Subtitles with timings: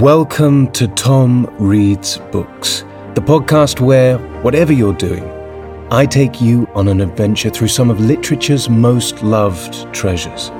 [0.00, 5.22] Welcome to Tom Reads Books, the podcast where, whatever you're doing,
[5.92, 10.50] I take you on an adventure through some of literature's most loved treasures.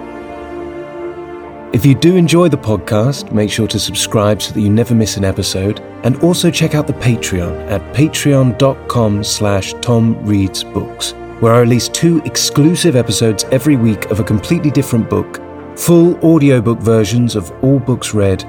[1.74, 5.16] If you do enjoy the podcast, make sure to subscribe so that you never miss
[5.16, 11.88] an episode, and also check out the Patreon at patreon.com slash tomreadsbooks, where I release
[11.88, 15.40] two exclusive episodes every week of a completely different book,
[15.78, 18.44] full audiobook versions of all books read,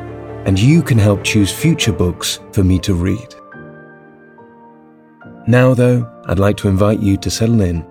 [0.45, 3.35] and you can help choose future books for me to read.
[5.47, 7.85] Now, though, I'd like to invite you to settle in,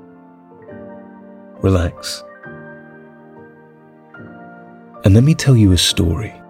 [1.61, 2.25] relax,
[5.05, 6.42] and let me tell you a story.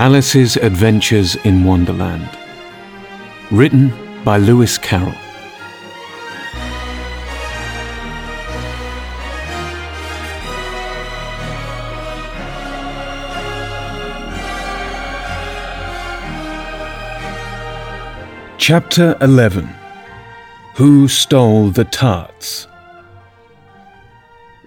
[0.00, 2.26] Alice's Adventures in Wonderland.
[3.50, 3.92] Written
[4.24, 5.12] by Lewis Carroll.
[18.56, 19.68] Chapter 11
[20.76, 22.66] Who Stole the Tarts?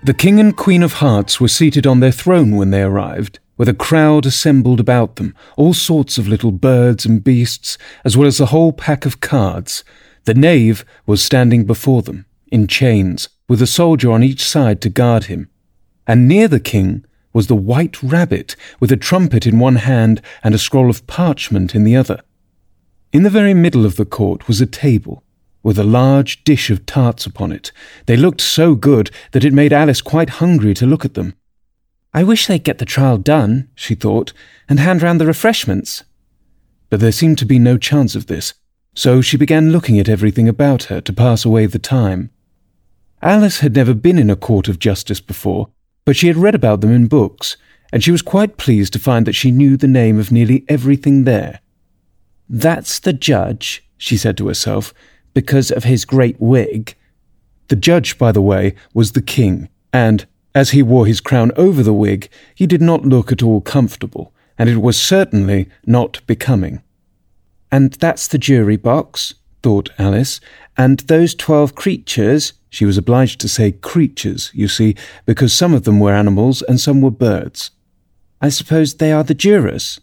[0.04, 3.70] The King and Queen of Hearts were seated on their throne when they arrived, with
[3.70, 8.40] a crowd assembled about them, all sorts of little birds and beasts, as well as
[8.40, 9.84] a whole pack of cards.
[10.26, 14.90] The knave was standing before them, in chains, with a soldier on each side to
[14.90, 15.50] guard him.
[16.08, 20.54] And near the king was the white rabbit, with a trumpet in one hand and
[20.54, 22.22] a scroll of parchment in the other.
[23.12, 25.24] In the very middle of the court was a table,
[25.62, 27.72] with a large dish of tarts upon it.
[28.06, 31.36] They looked so good that it made Alice quite hungry to look at them.
[32.14, 34.34] I wish they'd get the trial done, she thought,
[34.70, 36.04] and hand round the refreshments.
[36.90, 38.54] But there seemed to be no chance of this,
[38.94, 42.30] so she began looking at everything about her to pass away the time.
[43.22, 45.70] Alice had never been in a court of justice before,
[46.06, 47.58] but she had read about them in books,
[47.92, 51.24] and she was quite pleased to find that she knew the name of nearly everything
[51.24, 51.62] there.
[52.48, 54.94] That's the judge, she said to herself,
[55.34, 56.96] because of his great wig.
[57.70, 61.82] The judge, by the way, was the king, and, as he wore his crown over
[61.82, 66.82] the wig, he did not look at all comfortable, and it was certainly not becoming.
[67.72, 70.40] And that's the jury box, thought Alice,
[70.78, 75.84] and those twelve creatures, she was obliged to say creatures, you see, because some of
[75.84, 77.72] them were animals and some were birds.
[78.42, 80.00] I suppose they are the jurors.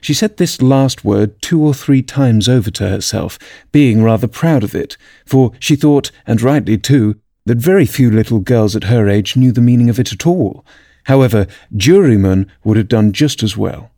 [0.00, 3.38] She said this last word two or three times over to herself,
[3.72, 7.16] being rather proud of it, for she thought, and rightly too,
[7.46, 10.64] that very few little girls at her age knew the meaning of it at all.
[11.04, 11.46] However,
[11.76, 13.90] jurymen would have done just as well.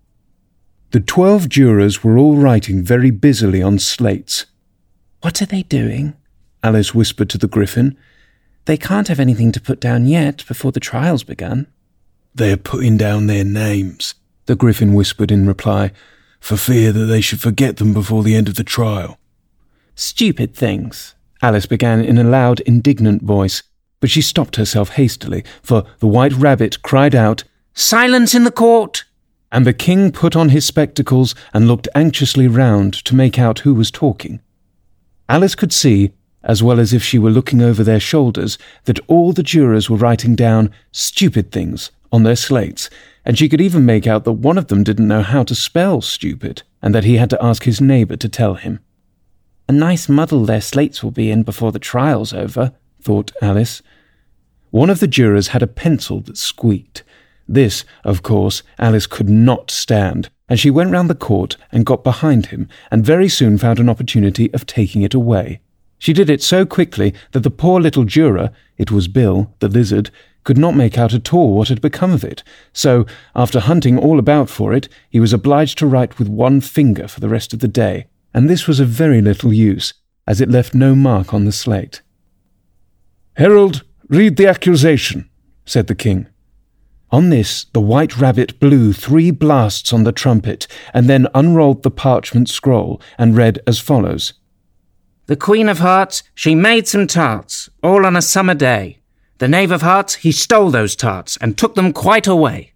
[0.91, 4.47] The twelve jurors were all writing very busily on slates.
[5.21, 6.15] What are they doing?
[6.63, 7.97] Alice whispered to the Gryphon.
[8.67, 11.67] They can't have anything to put down yet before the trial's begun.
[12.35, 14.15] They're putting down their names,
[14.47, 15.93] the Gryphon whispered in reply,
[16.41, 19.19] for fear that they should forget them before the end of the trial.
[19.95, 21.15] Stupid things,
[21.47, 23.63] Alice began in a loud, indignant voice,
[24.01, 29.05] but she stopped herself hastily, for the white rabbit cried out, Silence in the court!
[29.53, 33.75] And the king put on his spectacles and looked anxiously round to make out who
[33.75, 34.41] was talking.
[35.29, 36.11] Alice could see,
[36.43, 39.97] as well as if she were looking over their shoulders, that all the jurors were
[39.97, 42.91] writing down stupid things on their slates,
[43.25, 46.01] and she could even make out that one of them didn't know how to spell
[46.01, 48.81] stupid, and that he had to ask his neighbour to tell him.
[49.69, 52.73] A nice muddle their slates will be in before the trial's over,
[53.03, 53.83] thought Alice.
[54.71, 57.03] One of the jurors had a pencil that squeaked.
[57.49, 62.05] This, of course, Alice could not stand, and she went round the court and got
[62.05, 65.61] behind him, and very soon found an opportunity of taking it away.
[65.99, 70.11] She did it so quickly that the poor little juror, it was Bill, the lizard,
[70.45, 72.45] could not make out at all what had become of it.
[72.73, 73.05] So,
[73.35, 77.19] after hunting all about for it, he was obliged to write with one finger for
[77.19, 78.07] the rest of the day
[78.37, 79.95] and this was of very little use,
[80.27, 82.03] as it left no mark on the slate.
[83.39, 85.31] Herald, read the accusation,
[85.65, 86.27] said the king.
[87.11, 91.91] On this, the white rabbit blew three blasts on the trumpet, and then unrolled the
[91.91, 94.35] parchment scroll, and read as follows
[95.25, 98.99] The Queen of Hearts, she made some tarts, all on a summer day.
[99.39, 102.75] The Knave of Hearts, he stole those tarts, and took them quite away.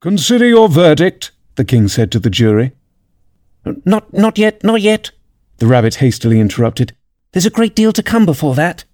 [0.00, 2.70] Consider your verdict, the king said to the jury.
[3.64, 5.10] Not, not yet, not yet,
[5.58, 6.96] the rabbit hastily interrupted.
[7.32, 8.84] There's a great deal to come before that.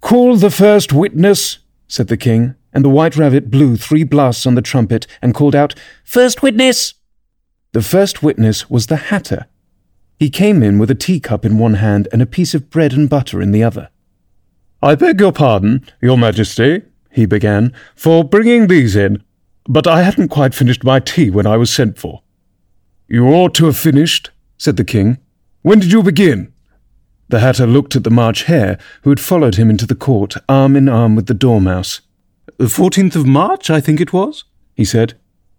[0.00, 1.58] Call the first witness,
[1.88, 5.56] said the king, and the white rabbit blew three blasts on the trumpet and called
[5.56, 5.74] out,
[6.04, 6.94] First witness!
[7.72, 9.46] The first witness was the hatter.
[10.18, 13.08] He came in with a teacup in one hand and a piece of bread and
[13.08, 13.88] butter in the other.
[14.82, 19.22] I beg your pardon, your majesty, he began, for bringing these in,
[19.68, 22.22] but I hadn't quite finished my tea when I was sent for.
[23.08, 25.16] You ought to have finished, said the king.
[25.62, 26.52] When did you begin?
[27.28, 30.76] The hatter looked at the March Hare, who had followed him into the court, arm
[30.76, 32.02] in arm with the Dormouse.
[32.58, 34.44] The fourteenth of March, I think it was,
[34.74, 35.14] he said.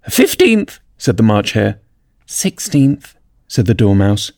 [0.07, 1.79] Fifteenth, said the March Hare.
[2.27, 3.15] Sixteenth,
[3.47, 4.31] said the Dormouse.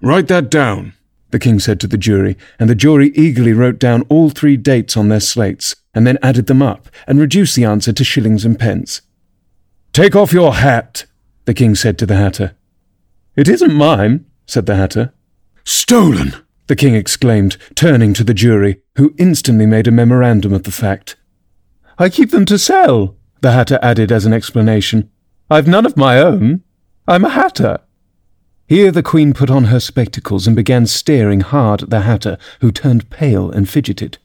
[0.00, 0.92] Write that down,
[1.30, 4.96] the king said to the jury, and the jury eagerly wrote down all three dates
[4.96, 8.58] on their slates, and then added them up, and reduced the answer to shillings and
[8.58, 9.02] pence.
[9.92, 11.06] Take off your hat,
[11.44, 12.54] the king said to the hatter.
[13.36, 15.12] It isn't mine, said the hatter.
[15.64, 16.34] Stolen,
[16.66, 21.16] the king exclaimed, turning to the jury, who instantly made a memorandum of the fact.
[21.98, 25.10] I keep them to sell, the hatter added as an explanation.
[25.50, 26.62] I've none of my own.
[27.06, 27.80] I'm a hatter.
[28.68, 32.72] Here the Queen put on her spectacles and began staring hard at the Hatter, who
[32.72, 34.16] turned pale and fidgeted.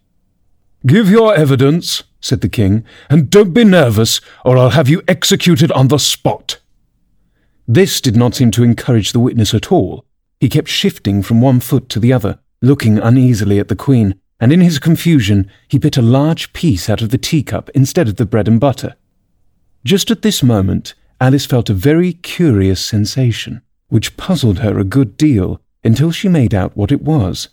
[0.86, 5.70] Give your evidence, said the King, and don't be nervous, or I'll have you executed
[5.74, 6.60] on the spot.
[7.68, 10.06] This did not seem to encourage the witness at all.
[10.40, 14.54] He kept shifting from one foot to the other, looking uneasily at the Queen, and
[14.54, 18.26] in his confusion he bit a large piece out of the teacup instead of the
[18.26, 18.96] bread and butter.
[19.84, 25.18] Just at this moment, Alice felt a very curious sensation which puzzled her a good
[25.18, 27.50] deal until she made out what it was.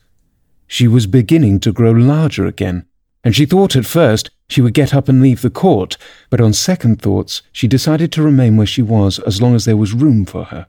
[0.67, 2.87] She was beginning to grow larger again,
[3.25, 5.97] and she thought at first she would get up and leave the court,
[6.29, 9.77] but on second thoughts she decided to remain where she was as long as there
[9.77, 10.67] was room for her.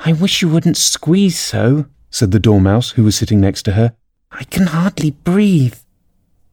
[0.00, 3.94] I wish you wouldn't squeeze so, said the Dormouse, who was sitting next to her.
[4.32, 5.76] I can hardly breathe.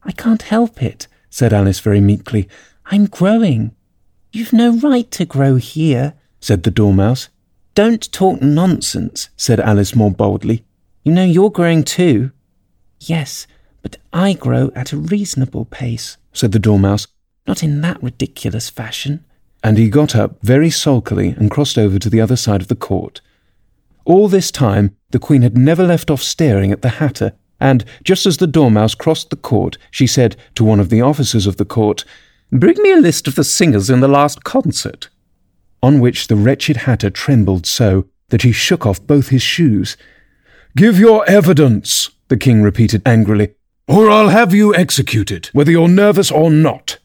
[0.04, 2.48] I can't help it, said Alice very meekly.
[2.86, 3.74] I'm growing.
[4.32, 7.28] You've no right to grow here, said the Dormouse.
[7.74, 10.64] Don't talk nonsense, said Alice more boldly.
[11.04, 12.32] You know you're growing too.
[13.00, 13.46] Yes,
[13.82, 17.06] but I grow at a reasonable pace, said the Dormouse.
[17.46, 19.24] Not in that ridiculous fashion.
[19.62, 22.76] And he got up very sulkily and crossed over to the other side of the
[22.76, 23.20] court.
[24.04, 28.26] All this time, the Queen had never left off staring at the Hatter, and just
[28.26, 31.64] as the Dormouse crossed the court, she said to one of the officers of the
[31.64, 32.04] court,
[32.52, 35.08] Bring me a list of the singers in the last concert
[35.82, 39.96] on which the wretched hatter trembled so that he shook off both his shoes.
[40.74, 43.54] Give your evidence, the king repeated angrily,
[43.88, 46.98] or I'll have you executed, whether you're nervous or not.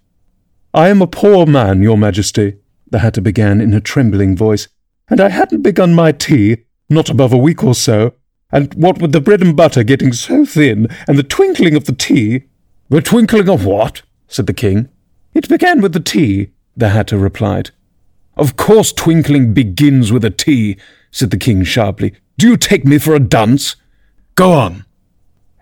[0.74, 2.57] I am a poor man, your majesty,
[2.89, 4.68] the hatter began in a trembling voice,
[5.10, 8.13] and I hadn't begun my tea, not above a week or so,
[8.51, 11.94] and what with the bread and butter getting so thin, and the twinkling of the
[11.94, 12.44] tea.
[12.89, 14.01] The twinkling of what?
[14.27, 14.89] said the king.
[15.34, 17.72] It began with the tea, the hatter replied.
[18.36, 20.77] Of course twinkling begins with a T,
[21.12, 22.16] said the king sharply.
[22.38, 23.75] Do you take me for a dunce?
[24.36, 24.86] Go on.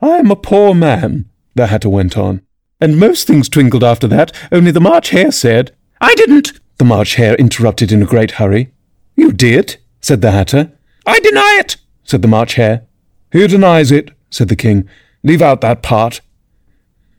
[0.02, 2.42] I am a poor man, the hatter went on,
[2.80, 5.76] and most things twinkled after that, only the March Hare said.
[6.00, 8.72] I didn't, the March Hare interrupted in a great hurry.
[9.16, 10.72] You did, said the hatter.
[11.06, 12.84] I deny it, said the March Hare.
[13.32, 14.88] Who denies it, said the king.
[15.24, 16.22] Leave out that part.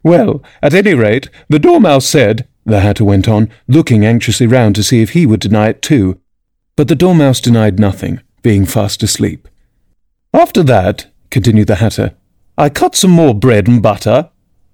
[0.02, 4.82] Well, at any rate, the Dormouse said, the Hatter went on, looking anxiously round to
[4.82, 6.18] see if he would deny it too.
[6.76, 9.48] But the Dormouse denied nothing, being fast asleep.
[10.32, 12.14] After that, continued the Hatter,
[12.60, 14.28] I cut some more bread and butter.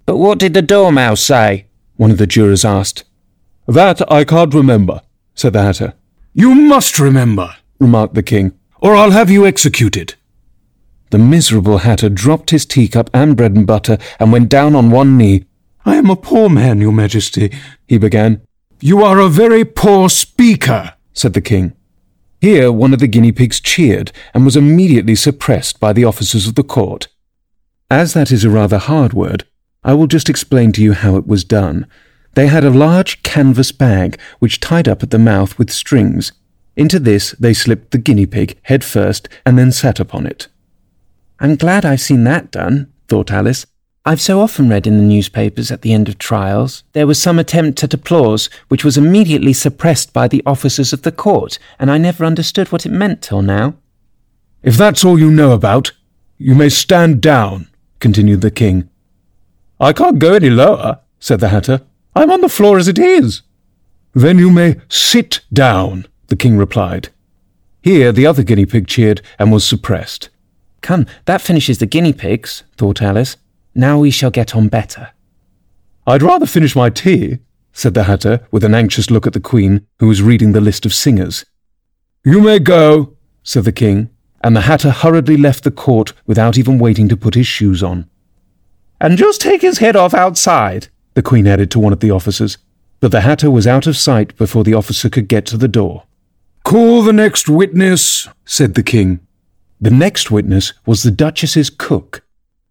[0.07, 1.67] But what did the Dormouse say?
[1.95, 3.05] One of the jurors asked.
[3.69, 5.03] That I can't remember,
[5.37, 5.95] said the Hatter.
[6.35, 10.15] You must remember, remarked the king, or I'll have you executed.
[11.11, 15.17] The miserable Hatter dropped his teacup and bread and butter and went down on one
[15.17, 15.45] knee
[15.85, 17.53] I am a poor man, your majesty,
[17.87, 18.41] he began.
[18.81, 21.73] You are a very poor speaker, said the king.
[22.41, 26.57] Here one of the guinea pigs cheered and was immediately suppressed by the officers of
[26.57, 27.07] the court.
[27.91, 29.45] As that is a rather hard word,
[29.85, 31.87] I will just explain to you how it was done.
[32.35, 36.33] They had a large canvas bag which tied up at the mouth with strings.
[36.75, 40.49] Into this they slipped the guinea pig head first and then sat upon it.
[41.39, 43.67] I'm glad I've seen that done, thought Alice.
[44.05, 47.39] I've so often read in the newspapers at the end of trials there was some
[47.39, 51.99] attempt at applause which was immediately suppressed by the officers of the court, and I
[51.99, 53.75] never understood what it meant till now.
[54.65, 55.93] If that's all you know about,
[56.37, 57.69] you may stand down,
[58.07, 58.89] continued the king.
[59.81, 61.81] I can't go any lower, said the hatter.
[62.15, 63.43] I'm on the floor as it is.
[64.15, 67.09] Then you may sit down, the king replied.
[67.83, 70.29] Here the other guinea pig cheered and was suppressed.
[70.83, 73.39] Come, that finishes the guinea pigs, thought Alice.
[73.75, 75.11] Now we shall get on better.
[76.07, 77.41] I'd rather finish my tea,
[77.73, 80.87] said the Hatter, with an anxious look at the Queen, who was reading the list
[80.87, 81.45] of singers.
[82.25, 84.11] You may go, said the King,
[84.47, 88.09] and the Hatter hurriedly left the court without even waiting to put his shoes on.
[89.01, 92.57] And just take his head off outside, the Queen added to one of the officers,
[93.01, 96.05] but the Hatter was out of sight before the officer could get to the door.
[96.63, 99.19] Call the next witness, said the King.
[99.81, 102.23] The next witness was the Duchess's cook.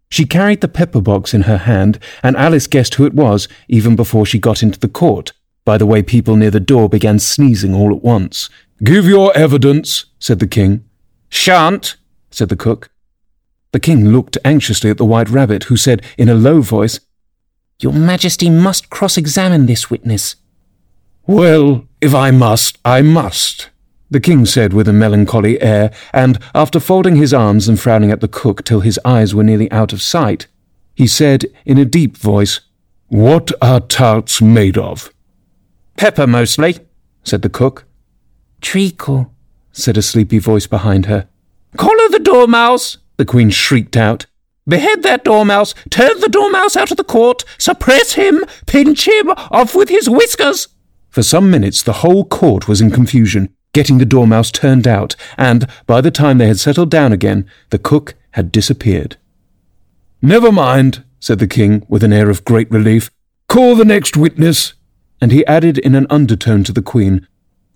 [0.08, 3.96] She carried the pepper box in her hand, and Alice guessed who it was even
[3.96, 5.34] before she got into the court,
[5.66, 8.48] by the way people near the door began sneezing all at once.
[8.82, 10.85] Give your evidence, said the king.
[11.36, 11.96] Shan't,
[12.30, 12.90] said the cook.
[13.72, 16.98] The king looked anxiously at the white rabbit, who said in a low voice,
[17.78, 20.36] Your Majesty must cross examine this witness.
[21.26, 23.68] Well, if I must, I must,
[24.10, 28.22] the king said with a melancholy air, and, after folding his arms and frowning at
[28.22, 30.46] the cook till his eyes were nearly out of sight,
[30.94, 32.60] he said in a deep voice,
[33.08, 35.12] What are tarts made of?
[35.98, 36.78] Pepper mostly,
[37.24, 37.84] said the cook.
[38.62, 39.35] Treacle,
[39.76, 41.28] said a sleepy voice behind her.
[41.76, 44.26] Collar the dormouse, the queen shrieked out.
[44.68, 49.74] Behead that dormouse, turn the dormouse out of the court, suppress him, pinch him, off
[49.74, 50.68] with his whiskers.
[51.08, 55.68] For some minutes the whole court was in confusion, getting the dormouse turned out, and
[55.86, 59.16] by the time they had settled down again, the cook had disappeared.
[60.20, 63.10] Never mind, said the king with an air of great relief.
[63.48, 64.74] Call the next witness.
[65.20, 67.26] And he added in an undertone to the queen,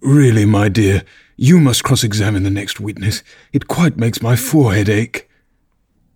[0.02, 1.02] Really, my dear,
[1.42, 3.23] you must cross examine the next witness.
[3.50, 5.26] It quite makes my forehead ache.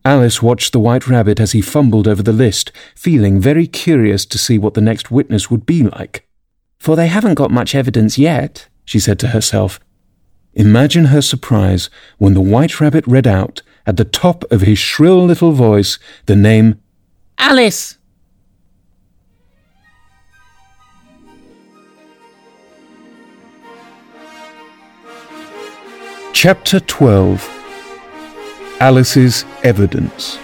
[0.04, 4.36] Alice watched the white rabbit as he fumbled over the list, feeling very curious to
[4.36, 6.28] see what the next witness would be like.
[6.78, 9.80] For they haven't got much evidence yet, she said to herself.
[10.52, 11.88] Imagine her surprise
[12.18, 16.36] when the white rabbit read out, at the top of his shrill little voice, the
[16.36, 16.78] name
[17.38, 17.96] Alice.
[26.34, 27.48] Chapter 12
[28.80, 30.36] Alice's Evidence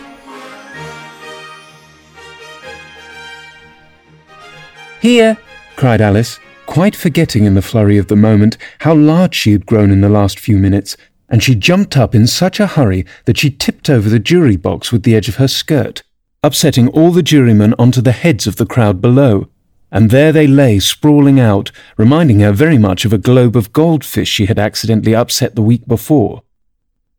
[5.02, 5.36] Here,
[5.74, 9.90] cried Alice, quite forgetting in the flurry of the moment how large she had grown
[9.90, 10.96] in the last few minutes,
[11.28, 14.92] and she jumped up in such a hurry that she tipped over the jury box
[14.92, 16.04] with the edge of her skirt,
[16.44, 19.48] upsetting all the jurymen onto the heads of the crowd below.
[19.92, 24.28] And there they lay sprawling out, reminding her very much of a globe of goldfish
[24.28, 26.42] she had accidentally upset the week before.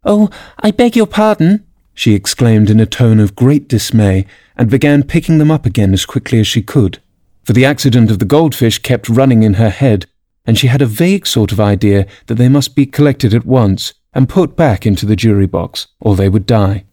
[0.04, 4.26] Oh, I beg your pardon, she exclaimed in a tone of great dismay,
[4.56, 7.02] and began picking them up again as quickly as she could
[7.44, 10.06] for the accident of the goldfish kept running in her head,
[10.46, 13.94] and she had a vague sort of idea that they must be collected at once
[14.14, 16.86] and put back into the jury box, or they would die.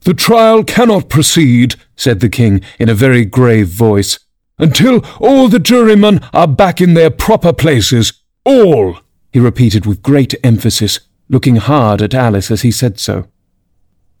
[0.00, 4.18] The trial cannot proceed, said the king in a very grave voice,
[4.58, 8.12] until all the jurymen are back in their proper places.
[8.44, 8.98] All,
[9.32, 13.26] he repeated with great emphasis, looking hard at Alice as he said so.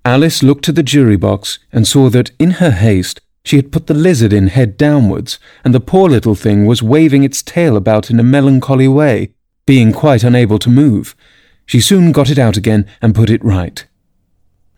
[0.04, 3.86] Alice looked to the jury box and saw that, in her haste, she had put
[3.86, 8.10] the lizard in head downwards, and the poor little thing was waving its tail about
[8.10, 9.32] in a melancholy way,
[9.66, 11.16] being quite unable to move.
[11.64, 13.84] She soon got it out again and put it right.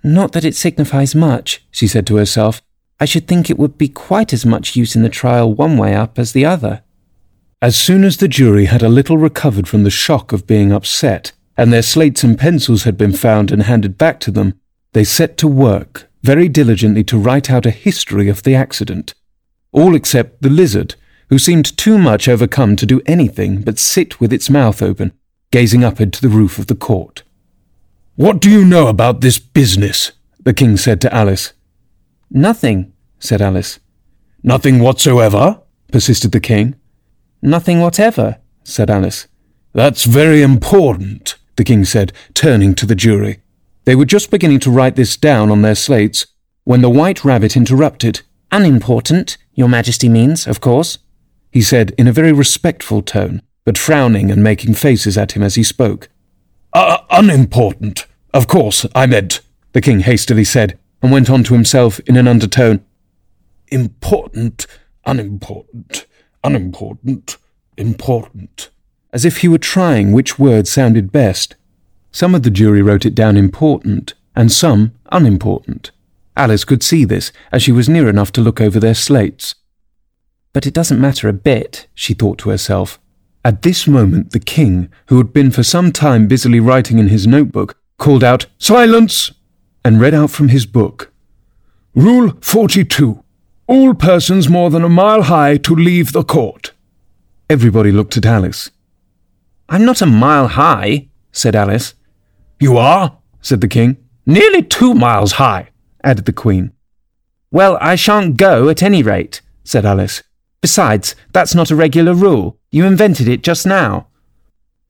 [0.03, 2.63] Not that it signifies much, she said to herself.
[3.01, 5.95] I should think it would be quite as much use in the trial one way
[5.95, 6.83] up as the other.
[7.63, 11.33] As soon as the jury had a little recovered from the shock of being upset,
[11.57, 14.55] and their slates and pencils had been found and handed back to them,
[14.93, 19.15] they set to work very diligently to write out a history of the accident,
[19.73, 20.95] all except the lizard,
[21.29, 25.13] who seemed too much overcome to do anything but sit with its mouth open,
[25.51, 27.23] gazing up into the roof of the court.
[28.17, 30.13] What do you know about this business?
[30.41, 31.53] the king said to Alice.
[32.31, 33.81] Nothing, said Alice.
[34.43, 35.61] Nothing whatsoever?
[35.91, 36.75] persisted the king.
[37.41, 39.27] Nothing whatever, said Alice.
[39.73, 43.41] That's very important, the king said, turning to the jury.
[43.85, 46.27] They were just beginning to write this down on their slates
[46.65, 48.21] when the White Rabbit interrupted.
[48.53, 50.99] Unimportant, Your Majesty means, of course,
[51.51, 55.55] he said in a very respectful tone, but frowning and making faces at him as
[55.55, 56.09] he spoke.
[56.73, 59.41] Uh, unimportant, of course, I meant,
[59.73, 62.85] the king hastily said, and went on to himself in an undertone.
[63.69, 64.67] Important,
[65.07, 66.07] unimportant,
[66.43, 67.37] unimportant,
[67.77, 68.71] important.
[69.13, 71.55] As if he were trying which word sounded best.
[72.11, 75.91] Some of the jury wrote it down important, and some unimportant.
[76.37, 79.55] Alice could see this, as she was near enough to look over their slates.
[80.53, 82.99] But it doesn't matter a bit, she thought to herself.
[83.45, 87.27] At this moment, the king, who had been for some time busily writing in his
[87.27, 89.33] notebook, called out, Silence!
[89.85, 91.13] And read out from his book.
[91.95, 93.23] Rule 42.
[93.67, 96.73] All persons more than a mile high to leave the court.
[97.51, 98.71] Everybody looked at Alice.
[99.69, 101.95] I'm not a mile high, said Alice.
[102.61, 103.97] You are, said the king.
[104.27, 105.71] Nearly two miles high,
[106.05, 106.73] added the queen.
[107.51, 110.23] Well, I shan't go at any rate, said Alice.
[110.61, 112.59] Besides, that's not a regular rule.
[112.71, 114.09] You invented it just now.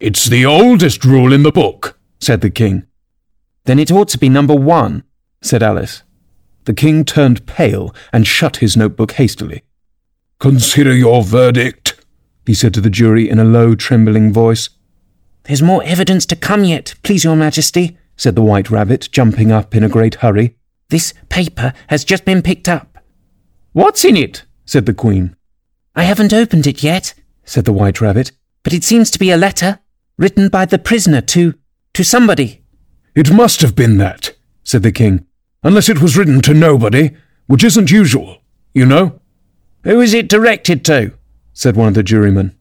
[0.01, 2.88] It's the oldest rule in the book, said the king.
[3.69, 5.05] Then it ought to be number one,
[5.43, 6.03] said Alice.
[6.65, 9.63] The king turned pale and shut his notebook hastily.
[10.41, 12.03] Consider your verdict,
[12.47, 14.71] he said to the jury in a low, trembling voice.
[15.43, 19.75] There's more evidence to come yet, please your majesty, said the white rabbit, jumping up
[19.75, 20.57] in a great hurry.
[20.89, 22.97] This paper has just been picked up.
[23.73, 24.45] What's in it?
[24.65, 25.37] said the queen.
[25.95, 27.13] I haven't opened it yet,
[27.45, 28.33] said the white rabbit,
[28.63, 29.81] but it seems to be a letter
[30.17, 31.53] written by the prisoner to
[31.93, 32.58] to somebody.
[33.19, 35.27] It must have been that, said the king,
[35.65, 37.17] unless it was written to nobody,
[37.49, 39.21] which isn't usual, you know.
[39.83, 41.15] Who is it directed to?
[41.53, 42.57] said one of the jurymen.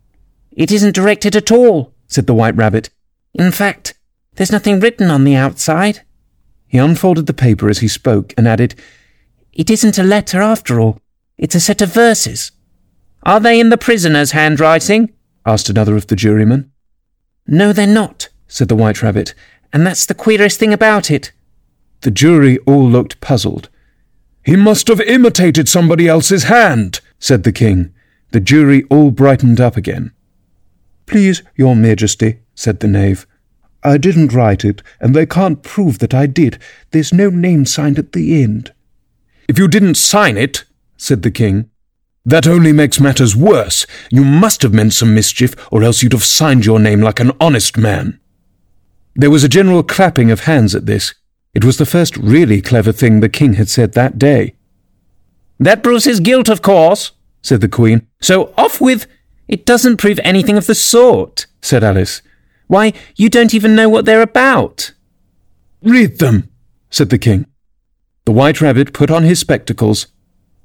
[0.52, 2.90] It isn't directed at all, said the white rabbit.
[3.36, 3.94] In fact,
[4.34, 6.02] there's nothing written on the outside.
[6.66, 8.74] He unfolded the paper as he spoke and added,
[9.54, 11.00] It isn't a letter after all.
[11.38, 12.52] It's a set of verses.
[13.22, 15.14] Are they in the prisoner's handwriting?
[15.46, 16.72] asked another of the jurymen.
[17.46, 19.36] No, they're not, said the white rabbit,
[19.74, 21.32] and that's the queerest thing about it.
[22.02, 23.70] The jury all looked puzzled.
[24.44, 27.94] He must have imitated somebody else's hand, said the king.
[28.32, 30.12] The jury all brightened up again.
[31.06, 33.26] Please, your majesty, said the knave.
[33.84, 36.60] I didn't write it, and they can't prove that I did.
[36.92, 38.74] There's no name signed at the end.
[39.48, 40.66] If you didn't sign it,
[40.98, 41.70] said the king,
[42.26, 43.86] that only makes matters worse.
[44.12, 47.32] You must have meant some mischief, or else you'd have signed your name like an
[47.40, 48.20] honest man.
[49.20, 51.16] There was a general clapping of hands at this.
[51.56, 54.54] It was the first really clever thing the king had said that day.
[55.60, 58.06] That proves his guilt, of course, said the queen.
[58.22, 59.08] So off with.
[59.48, 62.22] It doesn't prove anything of the sort, said Alice.
[62.68, 64.92] Why, you don't even know what they're about.
[65.82, 66.50] Read them,
[66.92, 67.48] said the king.
[68.26, 70.08] The white rabbit put on his spectacles.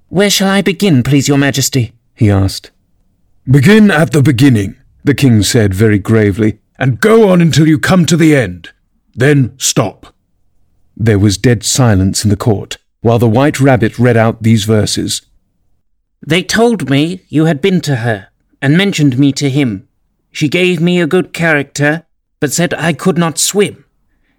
[0.08, 1.92] Where shall I begin, please your majesty?
[2.14, 2.70] he asked.
[3.50, 8.04] Begin at the beginning, the king said very gravely, and go on until you come
[8.04, 8.70] to the end.
[9.14, 10.12] Then stop.
[10.96, 15.22] There was dead silence in the court, while the white rabbit read out these verses.
[16.26, 19.86] They told me you had been to her, and mentioned me to him.
[20.32, 22.04] She gave me a good character,
[22.40, 23.84] but said I could not swim.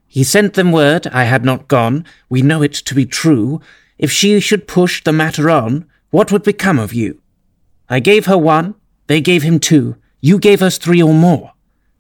[0.06, 3.62] He sent them word I had not gone, we know it to be true.
[3.98, 7.22] If she should push the matter on, what would become of you?
[7.88, 8.76] I gave her one,
[9.08, 11.53] they gave him two, you gave us three or more.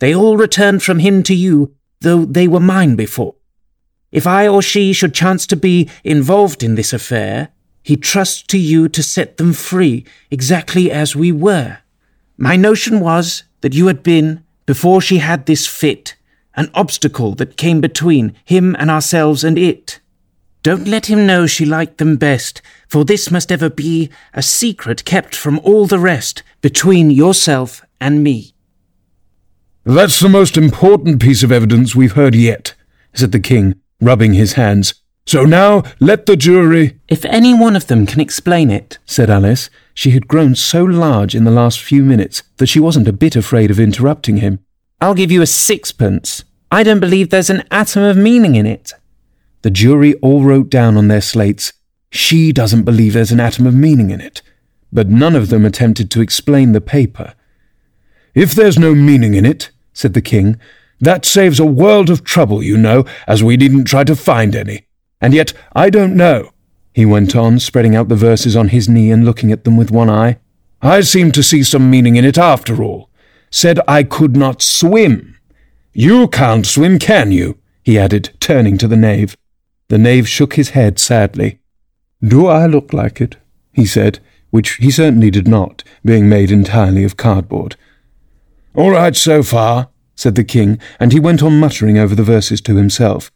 [0.03, 3.35] They all returned from him to you, though they were mine before.
[4.11, 8.57] If I or she should chance to be involved in this affair, he trusts to
[8.57, 11.77] you to set them free, exactly as we were.
[12.35, 16.17] My notion was that you had been, before she had this fit,
[16.55, 20.01] an obstacle that came between him and ourselves and it.
[20.63, 25.05] Don't let him know she liked them best, for this must ever be a secret
[25.05, 28.52] kept from all the rest between yourself and me.
[29.85, 32.73] That's the most important piece of evidence we've heard yet,
[33.13, 34.93] said the king, rubbing his hands.
[35.25, 36.99] So now let the jury.
[37.09, 41.35] If any one of them can explain it, said Alice, she had grown so large
[41.35, 44.59] in the last few minutes that she wasn't a bit afraid of interrupting him.
[45.01, 46.45] I'll give you a sixpence.
[46.71, 48.93] I don't believe there's an atom of meaning in it.
[49.63, 51.73] The jury all wrote down on their slates,
[52.09, 54.41] She doesn't believe there's an atom of meaning in it.
[54.93, 57.33] But none of them attempted to explain the paper.
[58.33, 60.59] If there's no meaning in it, said the king,
[60.99, 64.85] that saves a world of trouble, you know, as we needn't try to find any.
[65.21, 66.51] And yet, I don't know,
[66.93, 69.91] he went on, spreading out the verses on his knee and looking at them with
[69.91, 70.37] one eye.
[70.81, 73.09] I seem to see some meaning in it after all.
[73.49, 75.37] Said I could not swim.
[75.93, 77.57] You can't swim, can you?
[77.83, 79.35] he added, turning to the knave.
[79.89, 81.59] The knave shook his head sadly.
[82.21, 83.37] Do I look like it?
[83.73, 84.19] he said,
[84.51, 87.75] which he certainly did not, being made entirely of cardboard.
[88.75, 92.59] All right so far, said the king, and he went on muttering over the verses
[92.61, 93.31] to himself.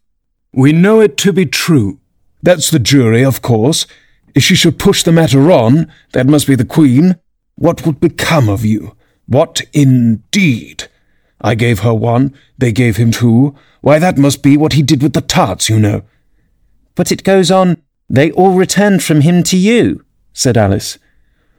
[0.51, 1.99] We know it to be true.
[2.41, 3.85] That's the jury, of course.
[4.33, 7.17] If she should push the matter on, that must be the queen.
[7.55, 8.95] What would become of you?
[9.27, 10.85] What indeed?
[11.39, 13.55] I gave her one, they gave him two.
[13.81, 16.03] Why, that must be what he did with the tarts, you know.
[16.95, 20.97] But it goes on, they all returned from him to you, said Alice.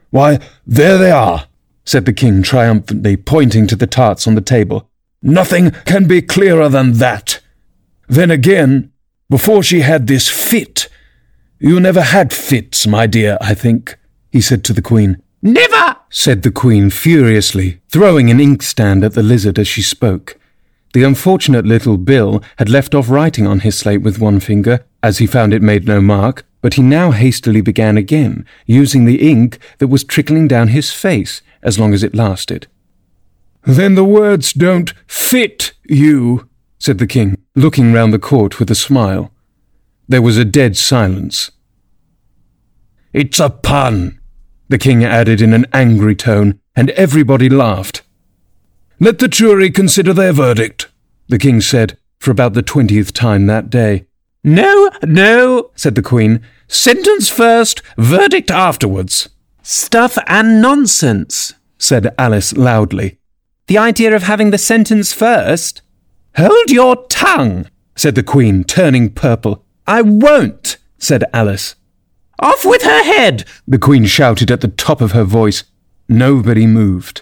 [0.09, 1.45] Why, there they are,
[1.89, 4.87] said the king triumphantly, pointing to the tarts on the table.
[5.23, 7.39] Nothing can be clearer than that.
[8.07, 8.91] Then again,
[9.27, 10.87] before she had this fit,
[11.57, 13.97] You never had fits, my dear, I think,
[14.31, 15.19] he said to the Queen.
[15.41, 15.95] Never!
[16.11, 20.37] said the Queen furiously, throwing an inkstand at the lizard as she spoke.
[20.93, 25.17] The unfortunate little Bill had left off writing on his slate with one finger, as
[25.17, 29.57] he found it made no mark, but he now hastily began again, using the ink
[29.79, 32.67] that was trickling down his face as long as it lasted.
[33.63, 38.75] Then the words don't fit you, said the king, looking round the court with a
[38.75, 39.31] smile.
[40.07, 41.51] There was a dead silence.
[43.11, 44.19] It's a pun,
[44.69, 48.01] the king added in an angry tone, and everybody laughed.
[48.99, 50.87] Let the jury consider their verdict,
[51.27, 54.05] the king said, for about the twentieth time that day.
[54.43, 56.41] No, no, said the Queen.
[56.67, 59.29] Sentence first, verdict afterwards.
[59.71, 63.19] Stuff and nonsense, said Alice loudly.
[63.67, 65.83] The idea of having the sentence first?
[66.35, 69.63] Hold your tongue, said the Queen, turning purple.
[69.85, 71.75] I won't, said Alice.
[72.39, 75.65] Off with her head, the Queen shouted at the top of her voice.
[76.07, 77.21] Nobody moved.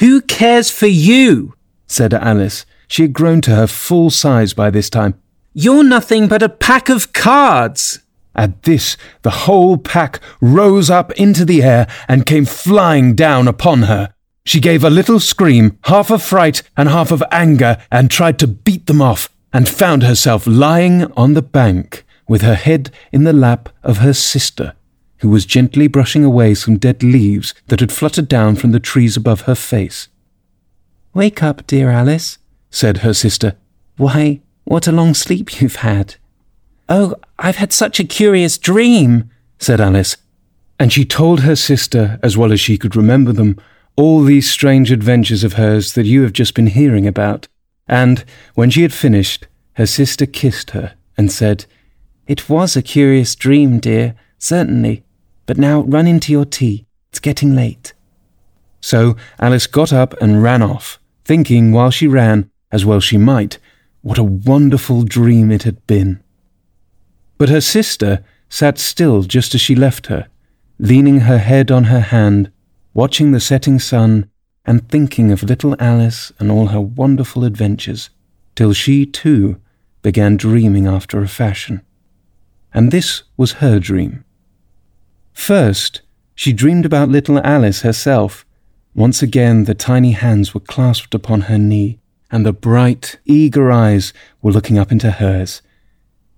[0.00, 1.54] Who cares for you?
[1.86, 2.66] said Alice.
[2.88, 5.14] She had grown to her full size by this time.
[5.54, 8.00] You're nothing but a pack of cards.
[8.38, 13.82] At this, the whole pack rose up into the air and came flying down upon
[13.82, 14.14] her.
[14.46, 18.46] She gave a little scream, half of fright and half of anger, and tried to
[18.46, 23.32] beat them off, and found herself lying on the bank with her head in the
[23.32, 24.74] lap of her sister,
[25.16, 29.16] who was gently brushing away some dead leaves that had fluttered down from the trees
[29.16, 30.06] above her face.
[31.12, 32.38] Wake up, dear Alice,
[32.70, 33.56] said her sister.
[33.96, 36.14] Why, what a long sleep you've had.
[36.88, 40.16] Oh, I've had such a curious dream, said Alice.
[40.78, 43.60] And she told her sister, as well as she could remember them,
[43.96, 47.48] all these strange adventures of hers that you have just been hearing about.
[47.88, 48.24] And
[48.54, 51.66] when she had finished, her sister kissed her and said,
[52.26, 55.04] It was a curious dream, dear, certainly.
[55.46, 56.86] But now run into your tea.
[57.10, 57.92] It's getting late.
[58.80, 63.58] So Alice got up and ran off, thinking while she ran, as well she might,
[64.02, 66.22] what a wonderful dream it had been.
[67.38, 70.28] But her sister sat still just as she left her,
[70.78, 72.50] leaning her head on her hand
[72.98, 74.28] watching the setting sun
[74.66, 78.10] and thinking of little Alice and all her wonderful adventures,
[78.56, 79.60] till she, too,
[80.02, 81.80] began dreaming after a fashion.
[82.74, 84.24] And this was her dream.
[85.32, 86.02] First,
[86.34, 88.44] she dreamed about little Alice herself.
[88.96, 92.00] Once again, the tiny hands were clasped upon her knee,
[92.32, 95.62] and the bright, eager eyes were looking up into hers.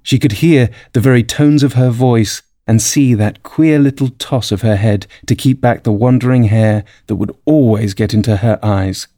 [0.02, 4.52] She could hear the very tones of her voice and see that queer little toss
[4.52, 8.58] of her head to keep back the wandering hair that would always get into her
[8.62, 9.08] eyes.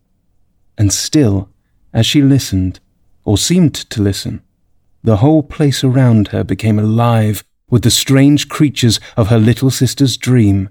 [0.79, 1.51] And still,
[1.93, 2.81] as she listened,
[3.25, 4.43] or seemed to listen,
[5.05, 10.17] the whole place around her became alive with the strange creatures of her little sister's
[10.17, 10.69] dream.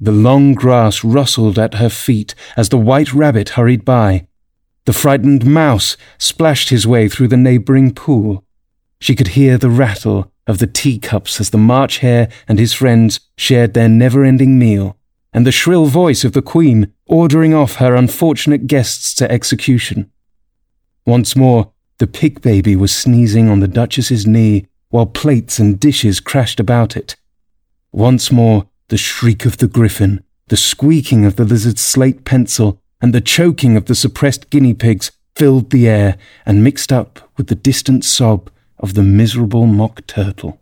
[0.00, 4.26] The long grass rustled at her feet as the white rabbit hurried by.
[4.84, 8.44] The frightened mouse splashed his way through the neighbouring pool.
[9.00, 13.20] She could hear the rattle of the teacups as the March Hare and his friends
[13.36, 14.96] shared their never ending meal,
[15.32, 20.10] and the shrill voice of the Queen ordering off her unfortunate guests to execution.
[21.06, 26.20] Once more, the pig baby was sneezing on the Duchess's knee while plates and dishes
[26.20, 27.16] crashed about it.
[27.92, 33.14] Once more, the shriek of the Gryphon, the squeaking of the lizard's slate pencil, and
[33.14, 37.54] the choking of the suppressed guinea pigs filled the air and mixed up with the
[37.54, 40.60] distant sob of the miserable mock turtle.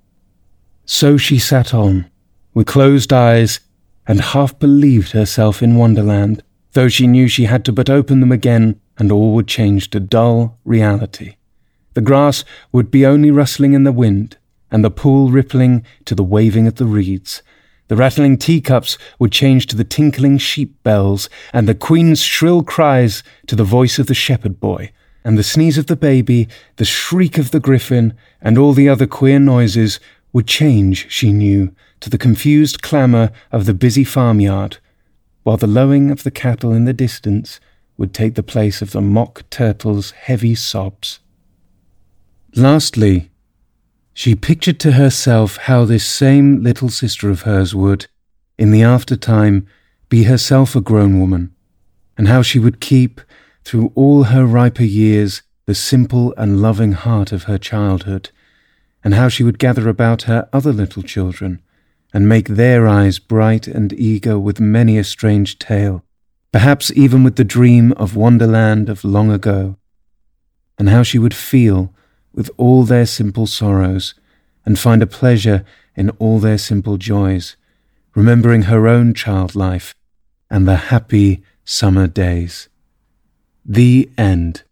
[0.85, 2.11] So she sat on,
[2.55, 3.61] with closed eyes,
[4.07, 8.33] and half believed herself in Wonderland, though she knew she had to but open them
[8.33, 11.37] again and all would change to dull reality.
[11.95, 14.37] The grass would be only rustling in the wind,
[14.71, 17.43] and the pool rippling to the waving of the reeds.
[17.89, 23.23] The rattling teacups would change to the tinkling sheep bells, and the queen's shrill cries
[23.47, 24.93] to the voice of the shepherd boy,
[25.27, 29.09] and the sneeze of the baby, the shriek of the Gryphon, and all the other
[29.09, 29.99] queer noises
[30.33, 34.79] would change, she knew, to the confused clamour of the busy farmyard,
[35.43, 37.59] while the lowing of the cattle in the distance
[37.97, 41.19] would take the place of the mock turtle's heavy sobs.
[42.55, 43.29] Lastly,
[44.15, 48.07] she pictured to herself how this same little sister of hers would,
[48.59, 49.67] in the aftertime,
[50.09, 51.53] be herself a grown woman,
[52.17, 53.21] and how she would keep
[53.67, 58.31] through all her riper years the simple and loving heart of her childhood,
[59.03, 61.61] and how she would gather about her other little children,
[62.15, 66.05] and make their eyes bright and eager with many a strange tale,
[66.53, 69.77] perhaps even with the dream of Wonderland of long ago,
[70.79, 71.93] and how she would feel
[72.33, 74.15] with all their simple sorrows,
[74.65, 75.65] and find a pleasure
[75.97, 77.57] in all their simple joys,
[78.15, 79.93] remembering her own child life
[80.49, 82.69] and the happy summer days.
[83.69, 84.63] The end.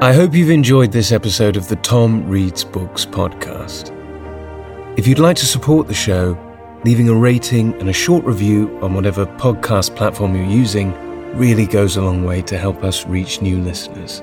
[0.00, 3.94] I hope you've enjoyed this episode of the Tom Reads Books podcast.
[4.98, 6.38] If you'd like to support the show,
[6.86, 10.94] leaving a rating and a short review on whatever podcast platform you're using
[11.34, 14.22] really goes a long way to help us reach new listeners.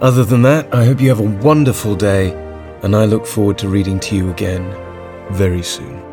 [0.00, 2.32] Other than that, I hope you have a wonderful day,
[2.82, 4.64] and I look forward to reading to you again
[5.32, 6.07] very soon.